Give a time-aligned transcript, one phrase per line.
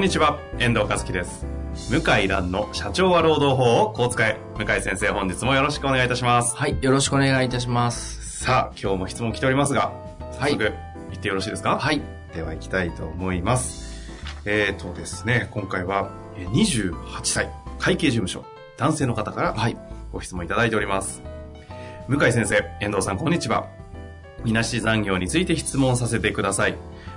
[0.00, 1.44] んにちは、遠藤和樹です。
[1.90, 4.38] 向井蘭の社長は労働法をこう使え。
[4.56, 6.56] 向井先生、本日もよろしくお願いいたします。
[6.56, 8.42] はい、よろしくお願いいたします。
[8.42, 9.92] さあ、今日も質問来ておりますが、
[10.38, 10.72] はい早速、
[11.10, 11.78] 言ってよろしいですか？
[11.78, 12.00] はい。
[12.34, 14.10] では行きたいと思います。
[14.46, 18.46] えーとですね、今回はえー28歳、会計事務所、
[18.78, 19.76] 男性の方からはい。
[20.12, 21.22] ご質問いただいております。
[22.08, 23.66] 向井先生、遠藤さん、こんにちは。
[24.44, 26.74] みなし残業について質問させてください。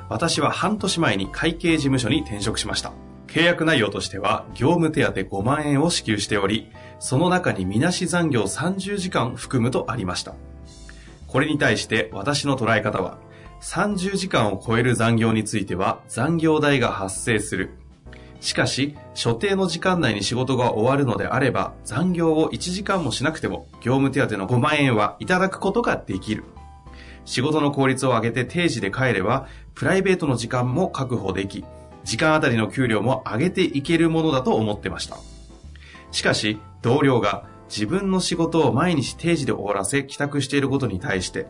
[0.09, 2.94] 私は半年前に会計事務所に転職しました。
[3.28, 10.36] 契約内容としては、業務手当5万円を支給しており、その中にみなし残業30時間含むとありました。
[11.28, 13.18] これに対して私の捉え方は、
[13.62, 17.72] 30時間を超える残業については残業代が発生する。
[18.40, 26.44] しかし、所定の時間内に仕事が終わるのであれば、残業を1時間もしなくても、業務手当の5万円はいただくことができる。
[27.25, 31.63] 仕事の効率を上げて定時で帰れば、プライベートの時間も確保でき、
[32.03, 35.17] 時間あたりの給料も上げていけるものだと思ってました。
[36.11, 41.47] しかし、同僚が自分の仕事を毎日定時で終わらせ帰宅していることに対して、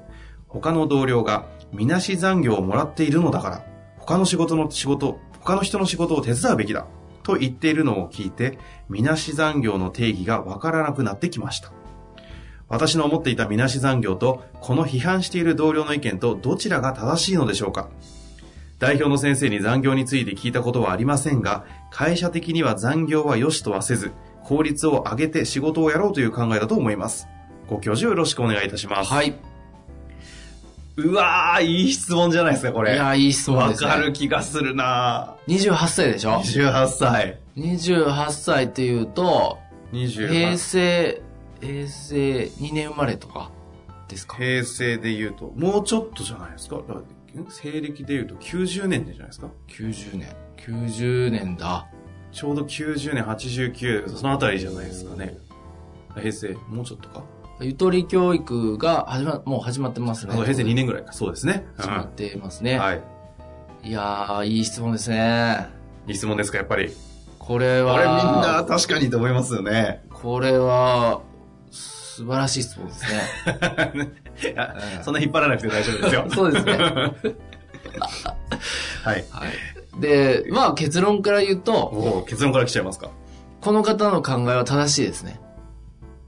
[0.47, 3.66] 他の同僚がみなし残業をもらっているのだから、
[3.97, 6.85] 他の仕事の仕事、他の人の仕事を手伝うべきだ。
[7.23, 11.71] と言っているのを聞いて、みなし残業の定義がわからなくなってきました。
[12.69, 17.89] 私の思っていたみなし残業と、この批判している同僚の意見とどちらが正しいのでしょうか？
[18.80, 24.12] 代表の先生に残業について聞いたことはありませんが、会社的には残業は良しとはせず、
[24.44, 27.28] 効率を上げて仕事をやろうという考えだと思います。
[27.68, 29.13] ご教授よろしくお願いいたします。
[29.13, 29.35] はい。
[30.95, 32.94] うわー、いい質問じゃないですか、これ。
[32.94, 33.90] いや、いい質問わですね。
[33.90, 37.40] かる気がするな28歳でしょ？28歳。
[37.57, 39.57] ?28 歳っていうと、
[39.94, 41.22] 28平成、
[41.63, 43.51] 平成2年生まれとか
[44.07, 44.38] ですか？
[44.38, 46.81] 平成で言うと、もうちょっとじゃないですか？
[47.50, 50.35] 西暦で言うと90年でじゃないですか？?90 年。
[50.57, 51.88] 90年だ。
[52.31, 55.38] ちょうど90年、89、そのあたりじゃないですかね。
[56.16, 57.24] 平成、もうちょっとか？
[57.62, 60.34] ゆとり教育が始ま、もう始まってますね。
[60.34, 61.13] 平成2年ぐらいか。
[61.13, 61.66] そうですね。
[61.78, 62.78] 始まってますうんね。
[62.80, 63.01] はい。
[63.84, 65.68] いやー、いい質問ですね。
[66.07, 66.91] いい質問ですか、やっぱり。
[67.40, 70.03] これは、これみんな確かにと思いますよね。
[70.12, 71.22] これは、
[72.16, 74.12] 素晴らしい質問ですね。
[75.03, 76.25] そんな引っ張らなくて大丈夫ですよ。
[76.34, 76.74] そうですね。
[76.78, 77.16] はい。
[79.03, 80.01] はい。
[80.01, 83.09] で、まあ結論から言うと、結論から来ちゃいますか。
[83.62, 85.40] この方の考えは正しいですね。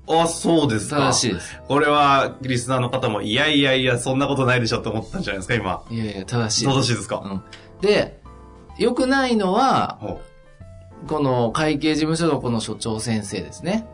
[0.07, 0.97] あ、そうですか。
[0.97, 1.59] 正しいです。
[1.67, 5.81] これは、リスナーの方も、いやいやいや、そんなことないでしょって思ったんじゃないですか、今。
[5.89, 7.23] いやいや、正しい正しいですか？
[7.25, 7.41] うん。
[7.81, 8.19] で、
[8.77, 9.97] 良くないのは、
[11.07, 13.87] この会計事務所のこの所長先生ですね。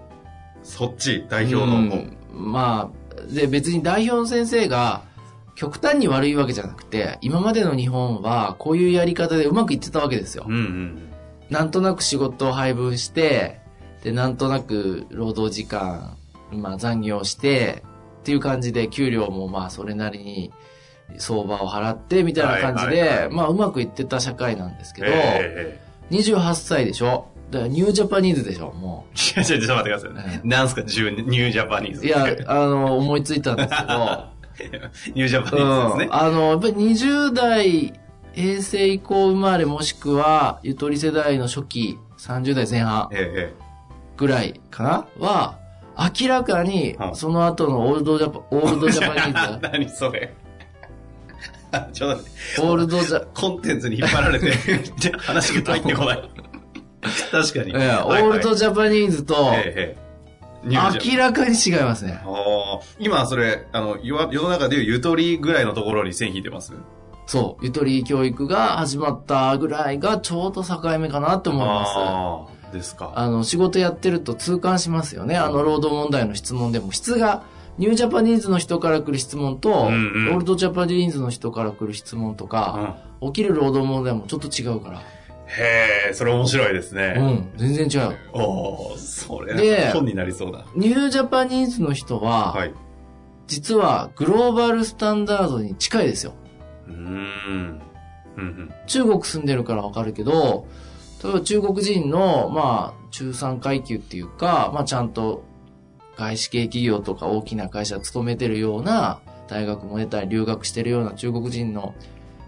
[0.63, 1.97] そっち、代表の方。
[1.97, 5.03] うんまあ、で、別に代表の先生が、
[5.55, 10.45] 極端に悪いわけじゃなくて、今までの日本はこういうやり方でうまくいってたわけですよ。
[10.47, 11.09] うんうん。
[11.49, 13.59] なんとなく仕事を配分して、
[14.03, 16.17] で、なんとなく労働時間、
[16.51, 17.83] まあ残業して、
[18.21, 20.53] っていう感じで給料もまあそれなりに
[21.17, 25.79] 相場を払ってみたいな感じはいはいはで、まあうまくいってた社会なんですけど、え
[26.11, 30.41] 28歳でしょだからニュージャパニーズでしょもえいや、ちょ、ちょっと待ってくださいね。
[30.43, 31.99] なんすか、ニュージャパニーう。
[31.99, 32.05] ズ。
[32.05, 34.23] いや、あの、思いついたんですけど、
[35.13, 36.05] ニュージャパニーズですね。
[36.05, 37.93] うん、あの、やっぱり20代、
[38.33, 43.53] 平成以降生まれもしくは、ゆとり世代の初期、30代前半ええ
[44.15, 45.07] ぐらいかな？
[45.19, 45.57] は、
[46.19, 50.33] 明らかには、いその後のオールドジャパ、オールドジャパニーズ、 何それ。
[51.73, 54.51] あ ちょっと待って、オールドジャ、コンテンツに引っ張られて、
[55.17, 56.29] 話が入ってこない。
[57.31, 57.73] 確かに。
[57.73, 59.53] オールドジャパニーズと、
[60.63, 62.21] 明らかに違いますね。
[62.99, 66.73] 今、それ、あの、世世の中でいうゆとりぐらいのところに線引いてます？
[67.25, 71.93] そう、ゆとり教育が始まったぐらいがちょうど境目かなって思います。
[71.95, 73.13] ああ、ですか。
[73.15, 75.37] あの、仕事やってると痛感しますよね。
[75.37, 77.43] あの、労働問題の質問でも、質が、
[77.77, 85.01] ニュージャパニーズの人から来る質問と、うんうんオールドジャパニーズの人から来る質問とか、起きる労働問題もちょっと違うから。
[85.57, 87.13] へえ、それ面白いですうね。
[87.13, 88.15] ん、全然違う。
[88.33, 90.65] おおそれ、で本になりそうだ。
[90.75, 92.73] ニュージャパニーズの人は、はい。
[93.47, 96.33] 実はグローバルスタンダードに近いですよ。
[96.87, 97.81] うーん。
[98.37, 98.71] うんうん。
[98.87, 100.67] 中国住んでるからわかるけど、
[101.21, 105.43] 例えば中国人の、まあ、中産階級っていうか、まあ、ちゃんと
[106.17, 109.19] 外資系企業とか大きな会社勤めてるような、
[109.49, 111.93] 大学も出たり留学してるような中国人の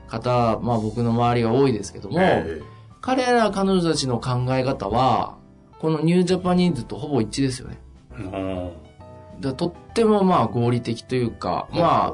[0.07, 2.61] 方、まあ僕の周りが多いですけども、え
[3.03, 5.37] 彼ら彼女たちの考え方は、
[5.79, 7.77] このニュージャパニーズとほぼ一致ですよね。
[8.17, 12.13] えうんだとってもまあ合理的というか、ま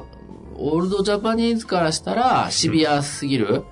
[0.56, 3.62] オールドジャパニーズからしたらシビアすぎる。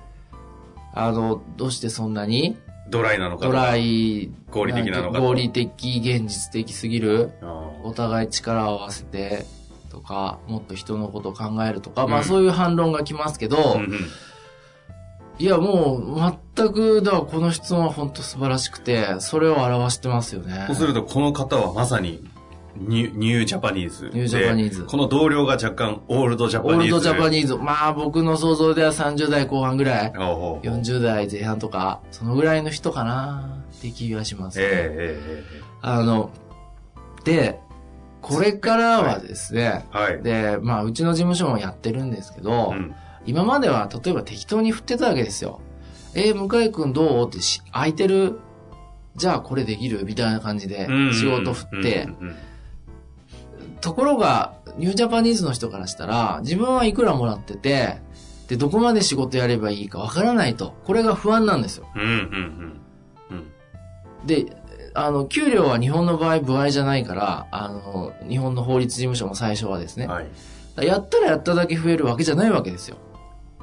[0.93, 2.57] あの、どうしてそんなに
[2.89, 7.31] ドライなのかドライ、合理的なのかと合理的、現実的すぎる。
[7.41, 9.45] あお互い力を合わせて
[9.91, 13.99] とか、もっと人のことを考えるとか、まうんあそういう反論が来ますけど、ーうんうん
[15.39, 20.65] いやもう全く、だからこの質問は本当素晴らしくて、それを表してますよね。
[20.67, 22.29] そうすると、この方はまさに
[22.75, 24.19] New、New Japanese で。
[24.19, 27.55] New Japanese この同僚が若干 Old Japanese。Old Japanese。
[27.55, 30.19] まあ僕の想像では30代後半ぐらい、ーズ。
[30.19, 34.65] おうおう40代前半とか、そのぐらいの人かなって気がします、ね。
[34.65, 34.83] えええ
[35.25, 36.31] ええあの、
[37.23, 37.59] で、
[38.21, 40.21] これからはですね、えはい。
[40.21, 42.93] で、まあうちの事務所もやってるんですけど、うん。
[43.25, 45.61] 今までは例えば適当に振ってたわけですよ。
[46.15, 47.27] えー、向井くんどう？
[47.27, 48.39] ってし空いてる？
[49.15, 50.05] じゃあこれできる？
[50.05, 52.07] みたいな感じでうん仕事振って、
[53.81, 57.97] ところが、ニュージャパニーズの人からしたら、自分はいくらもらってて、
[58.47, 60.75] で、どこまで仕事やればいいかわからないと。
[60.85, 61.87] これが不安なんですよ。
[64.25, 64.57] で、
[64.95, 70.07] あの、給料は日本の場合、部合じゃないから、あの、日本の法律事務所も最初はですね。
[70.07, 70.27] はい。
[70.85, 72.97] やったらやっただけ増えるわけじゃないわけですよ。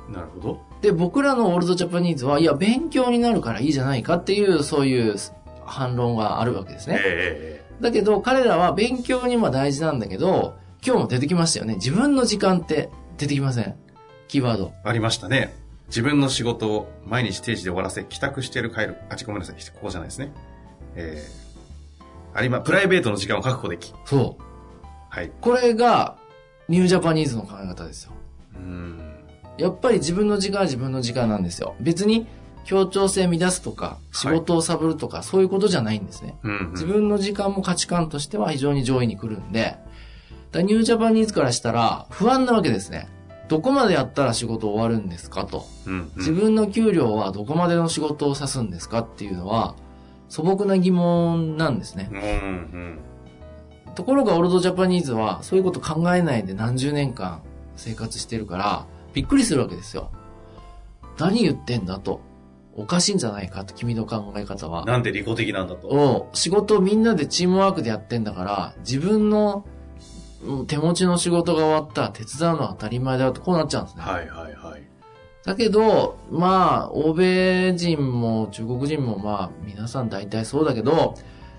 [0.08, 0.60] なるほど。
[0.80, 5.16] で、僕らのオールドジャパニーズは、いや、勉強になるからいいじゃないかっていう、そういう
[5.64, 7.00] 反論があるわけですね。
[7.04, 10.54] ええだけど、彼らは勉強にも大事なんだけど、
[10.84, 11.74] 今日も出てきましたよね。
[11.74, 12.88] 自分の時間って
[13.18, 13.74] 出てきません
[14.28, 14.72] キーワード。
[14.82, 15.54] ありましたね。
[15.88, 18.96] 自分の仕事を毎日定時で終わらせ、帰宅してる帰る。
[19.10, 19.56] あ、ちごめんなさい。
[19.56, 20.32] ここじゃないですね。
[20.96, 21.46] ええ
[22.34, 23.94] ありま、プライベートの時間を確保でき。
[24.04, 24.42] そう。
[25.08, 25.32] はい。
[25.40, 26.16] これが、
[26.68, 28.12] ニュージャパニーズの考え方ですよ。
[28.56, 29.05] うん。
[29.58, 31.74] やっぱり自分の時間は自分の時間なんですよ。
[31.80, 32.26] 別に
[32.64, 36.36] 協調性乱すとか、仕事をサボるとか、そういうことじゃないんですね。
[36.42, 36.70] うんうん。
[36.72, 39.76] 自分の時間も価値観としては非常に上位に来るんで、
[40.52, 43.08] だニュージャパニーズからしたら不安なわけですね。
[43.48, 45.66] どこまでやったら仕事終わるんですかと。
[45.86, 49.76] うんうん自分の給料はどこまでの仕事を指すんですかっていうのは
[50.28, 52.08] 素朴な疑問なんですね。
[52.12, 52.98] うんうん
[53.94, 57.40] ところがオールドジャパニーズはそういうこと考えないで何十年間
[57.76, 60.10] 生活してるからびっくりするわけですよ。
[61.18, 62.20] 何言ってんだと。
[62.74, 64.84] おかしいんじゃないかと君の考え方は。
[64.84, 65.88] なんて利己的なんだと。
[65.88, 69.64] を仕事をみんなでチームワークでやってんだから、自分の
[70.44, 74.02] うん手持ちの仕事が終わったら手伝うのは当たり前だよとこうなっちゃうんですね。
[74.02, 74.82] はいはいはい。
[75.46, 81.14] だけど、まあ、欧米人も中国人もまあ、皆さん大体そうだけど、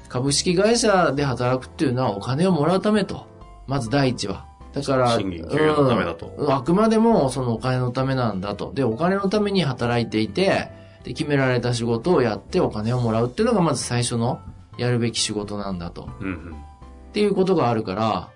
[0.10, 3.26] 株式会社で働くっていうのはお金をもらうためと。
[3.66, 4.46] まず第一は。
[4.78, 8.72] だから、賃金給与のためだとうんあくまでもそのお金のためなんだと。
[8.74, 10.70] で、お金のために働いていて、
[11.04, 14.42] で、決められた仕事をやってお金をもらうっていうのがまず最初の
[14.78, 16.10] やるべき仕事なんだと。
[16.20, 16.52] うんうん。
[16.54, 18.30] っていうことがあるから、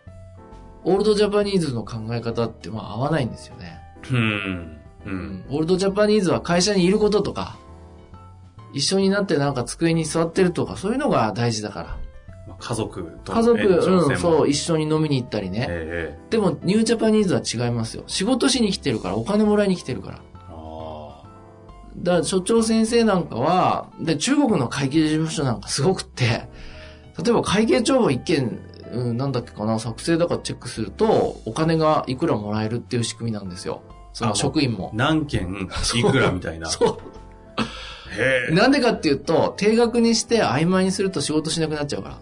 [0.83, 3.79] オールドジャパニーズの考え方ってまあ合わないんですよね。
[4.09, 4.17] うん。
[4.17, 5.09] う。
[5.09, 7.57] うんんオールドジャパニーズは会社にいることとか、
[8.73, 11.97] 一緒になってなんか机に座ってるとか、そういうのが大事だから。
[12.47, 15.67] まあ家族と家族、うん、そう、一緒に飲みに行ったりね。
[15.69, 18.03] ええでも、ニュージャパニーズは違いますよ。
[18.07, 20.19] 仕事しに来てるから、お金もらいに来てるから。
[20.49, 21.23] あ
[21.97, 26.47] だから、所長先生なんかは、で、中国の会計事務所なんかすごくって、
[27.23, 28.59] 例えば会計帳簿一件、
[28.91, 33.81] うん、なんだっけかな、作成だからチェックすると、お金がいくらもらえるっていう仕組みなんですよ。
[34.13, 34.95] そのあ職員もあ。。
[34.95, 36.69] 何件いくらみたいな。
[36.69, 36.99] そ
[38.49, 38.53] う。
[38.53, 42.17] なんでかっていうと、定額にして曖昧にすると仕事しなくなっちゃうから。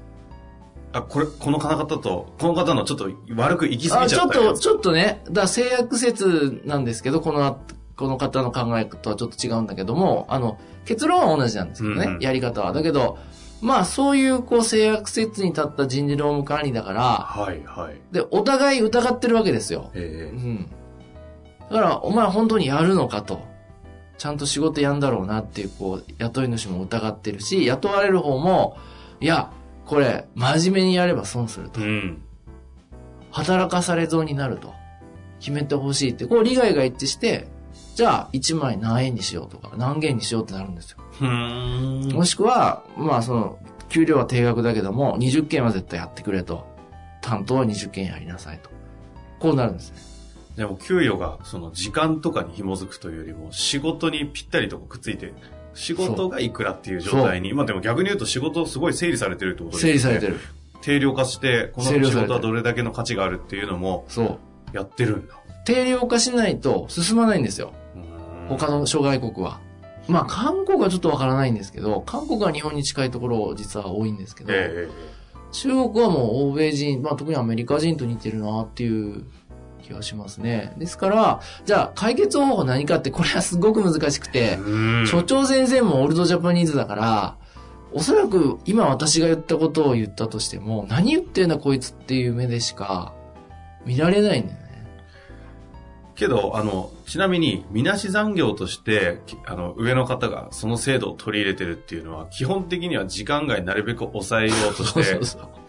[0.92, 7.60] あ、これ、この方々と、この方のちょっと悪く行き過あちょっぎちゃっと、ちょっとね、だ制約説なんですけど、この、
[7.96, 12.74] この方の考えとはちょっと違うんだけども、あの、結論は同じなんですけどね、うんうんやり方は。
[12.74, 13.18] だけど、
[13.62, 18.02] まあそういうこう制約説に立った人事労務管理だから、はいはい。
[18.14, 19.92] で、お互い疑ってるわけですよ。
[19.94, 20.72] うええん。
[21.70, 23.42] だから、お前本当にやるのかと。
[24.18, 28.78] ちゃんと仕事やんだろうなっていう、こう、雇い主も疑ってるし、雇われる方も、
[29.22, 29.52] いや、
[29.90, 31.84] これ、真面目にやれば損するとう。
[31.84, 32.22] ん。
[33.32, 34.76] 働かされ損になると。
[35.40, 37.48] 決めてほしいって、こう利害が一致して、
[37.96, 41.00] じゃあ1枚何円にしようとか、何件にしようってなるんですよ。
[42.14, 43.58] もしくは、まあその、
[43.90, 46.68] 給料は定額だけども、20件は絶対やってくれと。
[47.22, 48.70] 担当は20件やりなさいと。
[49.40, 49.98] こうなるんですね。
[50.56, 55.34] でも給与がその時間とかに紐づくというよりも仕事にぴったりとくっついて
[55.74, 59.92] 仕事がいくらっていう状態に、まあでも逆に言うと仕事すごい整理されてるってことですね。
[59.92, 60.40] 整理されてる。
[60.82, 64.24] 定量化して、この仕事はどれだけの価値があるっていうのもそ
[64.74, 64.76] う。
[64.76, 65.36] やってるんだ。
[65.66, 67.74] 定量化しないと進まないんですよ。
[68.48, 69.60] 他の諸外国は。
[70.08, 74.90] まあ、韓国はちょっとわからないんですけど、韓国は日本に近いところ実は多いんですけど、え
[75.52, 79.26] 中国はもう欧米人、まあ特にアメリカ人と似てるなっていう
[79.90, 80.74] 気がしますね。
[80.78, 87.36] ですから、じゃあ解決方法は何かってこれはすごく難しくて、うん所長先生もオールドジャパニーズだから、
[87.92, 93.14] おそらく今私が言ったことを言ったとしても、何言ってんだこいつっていう目でしか
[93.86, 94.70] 見られないんだよね。
[96.16, 105.00] けど、あの、ちなみに、みなし残業として、きあの、上の方がその制度を取り入れてるっていうのは、基本的には時間外なるべく抑えようとして。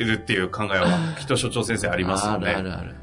[0.01, 2.63] いるっていう考えは、きっと所長先生ありますよあるあね。
[2.63, 2.97] るある。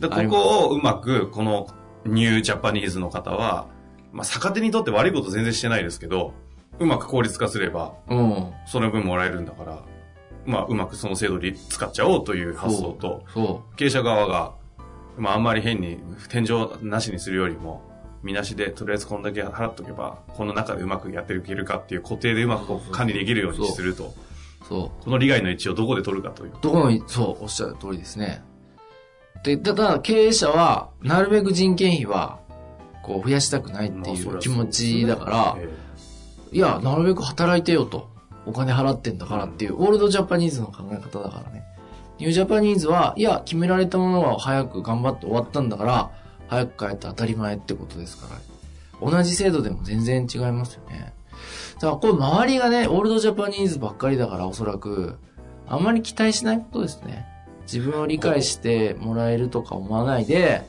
[0.00, 1.66] でここをうまく、この
[2.04, 3.68] ニュージャパニーズの方は、
[4.12, 6.32] まあ、逆手にとって悪いこと全然してないですけど、
[6.78, 8.52] うまく効率化すれば、うん。
[8.66, 9.84] その分もらえるんだから、
[10.46, 14.54] まあ、うまくその制度に使っちゃおうという発想と、そ経営者側が、
[15.16, 16.48] まあ、あんまり変に天井
[16.82, 17.82] なしにするよりも、
[18.22, 24.14] みなしでとりあえずこんだけ払っとけば、この中でうまくやっていけるかっていう固定でうまく管理できるようにすると、
[24.62, 24.66] う。
[24.68, 25.04] そう。
[25.04, 26.52] この利害の位置をどこで取るかという。
[26.60, 28.42] どこの、そう、おっしゃる通りですね。
[29.44, 32.38] で、ただ、経営者は、なるべく人件費は、
[33.02, 35.68] こう、増やしたくないっていう気持ちだから、え
[36.52, 38.08] いや、なるべく働いてよと。
[38.46, 41.64] お金払ってんだからっていう、オールドジャパニーズの考え方だからね。
[42.18, 46.10] ニュージャパニーズは、いや、決められたものは早く頑張って終わったんだから、
[46.48, 49.10] 早く帰って当たり前ってことですから。
[49.10, 51.12] 同じ制度でも全然違いますよね。
[51.74, 55.16] だから、こう、周りがね、オールドジャパニーズばっかりだから、おそらく、
[55.68, 57.26] あんまり期待しないことですね。
[57.70, 60.62] 自分を理解してもらえるとか思わないで、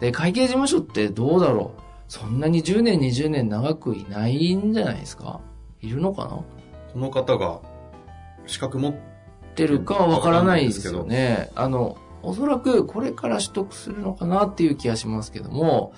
[0.00, 1.80] で、会計事務所ってどうだろう？
[2.08, 5.40] そんなに10年、20年長くいないんじゃないですか？
[5.82, 6.30] いるのかな？
[6.30, 6.44] こ
[6.98, 7.60] の方が
[8.46, 8.94] 資格持っ
[9.48, 11.50] ってるかはわからないですよね。
[11.56, 15.92] あの、おそらくこれから取得するのかなっていう気がしますけども、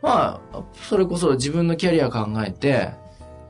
[0.00, 2.92] まあ、それこそ自分のキャリア考えて、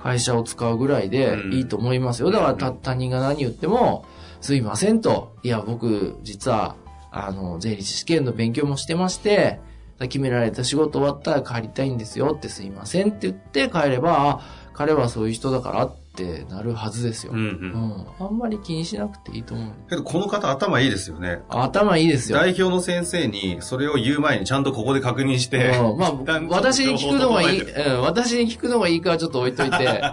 [0.00, 2.32] 会社を使うぐらいでいいと思いますよ。
[2.32, 4.04] だからた他人が何言っても、
[4.44, 5.38] すいませんと。
[5.42, 6.76] いや、僕、実は、
[7.10, 9.58] あの、税理士試験の勉強もしてまして、
[9.98, 14.42] 決められた仕事終わったら帰りたいんですよってすいませんって言って帰れば、
[14.74, 17.33] 彼はそういう人だからってなるはずですよ。
[17.33, 17.42] うんう。
[17.42, 18.06] うんん。
[18.18, 19.73] あんまり気にしなくていいと思う。
[19.88, 21.40] けどこの方頭いいですよね。
[21.49, 22.38] 頭いいですよ。
[22.38, 26.14] 代表の先生にそれを言う前にちゃんとここで確認して、うんまあ
[26.49, 29.75] 私に聞くのがいい、うん、私に聞くのがいいかはちょっと置いといて。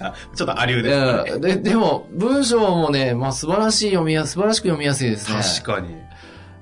[0.00, 1.32] あちょっとありうですね。
[1.34, 5.40] うん、ででも、文章もね、まあ素晴らしい読みや、素晴らしく読みやすいですね。
[5.42, 5.94] 確かに。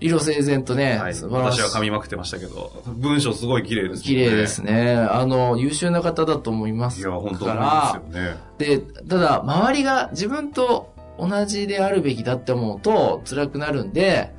[0.01, 1.63] 色整然とね、はい、素晴らしい。
[1.63, 4.95] 私は噛みまくってましたけど、文章すごい綺麗です綺麗ですね。
[4.95, 8.29] あの、優秀な方だと思いますいや、本当か思いますよね。
[8.29, 14.35] ら、で、ただ、周りが自分と同じであるべきだって思うと辛くなるんで、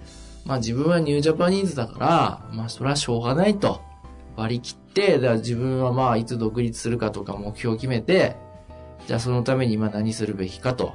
[0.45, 3.81] まあ自分はニュージャパニーズだから、まあそれはしょうがないと
[4.35, 8.35] 割り切って、だから自分はまあいつ独立するかとか目標を決めて、
[9.07, 10.93] じゃあそのために今何するべきかと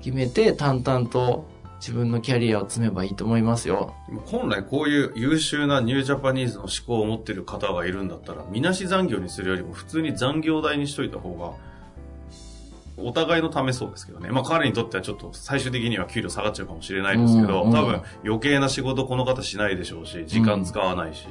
[0.00, 1.44] 決めて淡々と
[1.80, 3.94] 自分のキャリアを積めばいいと思いますよ。
[4.26, 11.70] 本来こういう優秀なニュージャパニーズの思考を持っている方がいるんだったら、みなし残業にするよりも普通に残業代にしといた方が、
[13.02, 14.28] お互いのためそうですけどね。
[14.28, 21.26] まあ彼にとってはちょっと最終的には給料下がっちゃうかもしれないですけど、うんうん多分余計な仕事この方しないでしょうし、時間使わないし。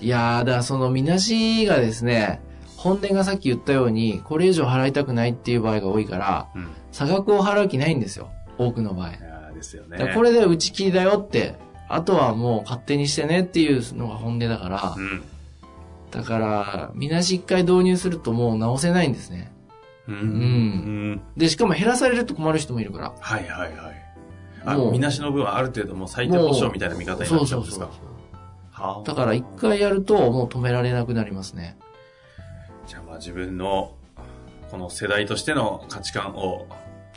[0.00, 2.42] いやー、だからそのみなしがですね、
[2.76, 6.68] 本音がさっき言ったように、これ以上払いたくないっていう場合が多いから、うん。
[6.92, 8.28] 差額を払う気ないんですよ。
[8.58, 9.12] 多くの場合。
[9.54, 10.12] ですよね。
[10.14, 11.54] これで打ち切りだよって、
[11.88, 15.22] あとはもう勝手にしてねっていうのが本音だからう、ん。
[16.10, 19.52] だから、みなし一回導入するともう直せないんですね。
[20.08, 20.14] うん。
[20.14, 20.22] んう
[21.16, 21.20] ん。
[21.36, 23.14] で、しかも減らされると困る人もいるから。
[23.18, 24.04] はいはいはい。
[24.64, 27.88] あ、もうみなしの分はある程度もう最低保証みたいな見方になっちゃうんですか。
[28.70, 31.76] はあだから一回やるともう止められなくなりますね。
[32.86, 33.94] じゃあまあ自分の
[34.70, 36.66] この世代としての価値観を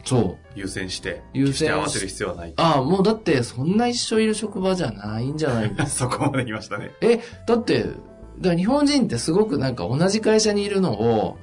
[0.04, 0.60] そう。
[0.60, 2.54] 優先して、優先決して合わせる必要はない。
[2.56, 6.10] ああ、もうだってそんな一生いる職場じゃないんじゃないですか。
[6.12, 6.92] そこまで言いましたね。
[7.02, 7.86] え、だって、
[8.40, 11.38] だ日本人ってすごくなんか同じ会社にいるのを、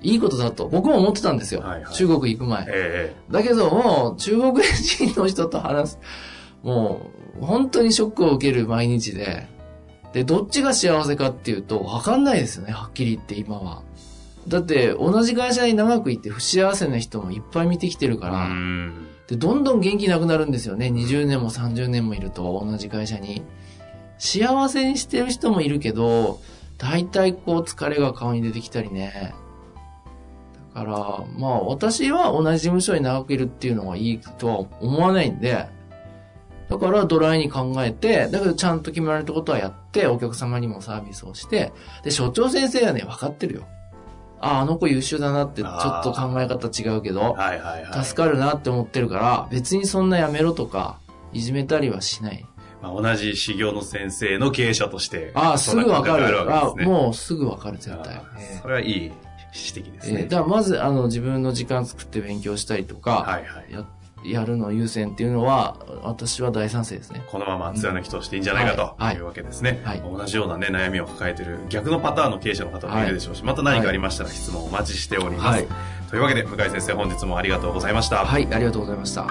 [0.00, 1.60] いいことだと僕も思ってたんですよ。
[1.60, 2.66] はいはい中国行く前。
[2.68, 5.98] えだけどもう中国人の人と話す、
[6.62, 9.48] もう本当にショックを受ける毎日で、
[10.12, 13.82] で、どっちが幸せかっていうと分かんないですよね、はっきり言って今は。
[14.48, 19.06] だって同じ会社に長くいて不幸せな人もいっぱい見てきてるかえら、うん。
[19.28, 20.86] で、どんどん元気なくなるんですよね。
[20.86, 23.42] 20年も30年もいると同じ会社に。
[24.18, 26.40] 幸せにしてる人もいるけど、
[26.76, 29.34] 大体こう疲れが顔に出てきたりね。
[30.74, 35.66] だから、まあ私は同じ事務所に長くいるっていうのはいいとは思わないんで、
[36.68, 43.66] だからドライに考えて、だけどちゃんと決められたことはやって、お客様にもサービスをして、で、所長先生はね、分かってるよ。
[44.40, 48.04] ああ、あの子優秀だなって、ちょっと考え方違うけど、はいはいはい。
[48.04, 50.98] 助かるなって思ってるから、別にそんなやめろとか、
[51.32, 52.46] いじめたりはしない。
[52.82, 55.32] まあ、同じ修行の先生の経営者として。
[55.34, 56.52] ああ、すぐわかる。
[56.52, 58.22] あねもうすぐわかる、絶対
[58.62, 59.12] それはいい
[59.74, 60.20] 指摘ですね。
[60.20, 63.72] ええーだからまず、あの、自分の時間作って勉強したりとか、はいはい。
[63.72, 63.84] や、
[64.24, 67.22] やるの優先っていうのは、私は大賛成ですね。
[67.30, 69.80] このまま貫きとしていいんじゃないかとはいいうわけですね。
[69.84, 75.46] はい同じようなね、悩みを抱えている逆のパターンの経営者の方もいるでしょうし、また何かありましたら質問お待ちしております。
[75.46, 75.66] はい
[76.08, 78.24] というわけで、向井先生本日もありがとうございました。
[78.24, 79.26] はい、ありがとうございました。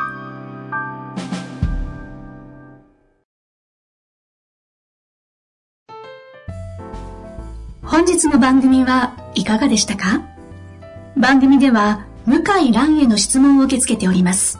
[7.82, 10.22] 本日の番組はいかがでしたか？
[11.18, 14.60] 番組では向井蘭への質問を受け付けております。